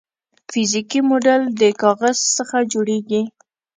فزیکي 0.51 0.99
موډل 1.09 1.41
د 1.59 1.61
کاغذ 1.81 2.17
څخه 2.37 2.57
جوړیږي. 2.71 3.23